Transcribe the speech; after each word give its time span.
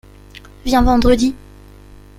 Viens 0.65 0.81
vendredi. 0.81 1.35